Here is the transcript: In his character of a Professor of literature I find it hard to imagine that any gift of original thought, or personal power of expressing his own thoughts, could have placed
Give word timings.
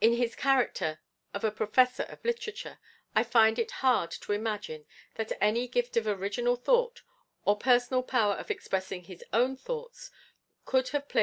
In 0.00 0.12
his 0.12 0.36
character 0.36 1.00
of 1.34 1.42
a 1.42 1.50
Professor 1.50 2.04
of 2.04 2.24
literature 2.24 2.78
I 3.12 3.24
find 3.24 3.58
it 3.58 3.72
hard 3.82 4.12
to 4.12 4.30
imagine 4.30 4.86
that 5.16 5.32
any 5.40 5.66
gift 5.66 5.96
of 5.96 6.06
original 6.06 6.54
thought, 6.54 7.02
or 7.44 7.58
personal 7.58 8.04
power 8.04 8.34
of 8.34 8.52
expressing 8.52 9.02
his 9.02 9.24
own 9.32 9.56
thoughts, 9.56 10.12
could 10.64 10.90
have 10.90 11.08
placed 11.08 11.22